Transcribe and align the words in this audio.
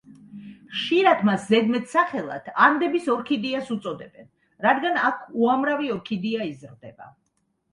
ხშირად 0.75 1.19
მას 1.27 1.43
ზედმეტსახელად 1.49 2.47
„ანდების 2.67 3.09
ორქიდეას“ 3.17 3.69
უწოდებენ, 3.77 4.27
რადგან 4.67 4.99
აქ 5.11 5.21
უამრავი 5.43 5.91
ორქიდეა 5.99 6.49
იზრდება. 6.55 7.13